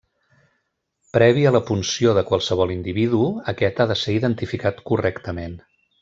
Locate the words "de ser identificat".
3.95-4.81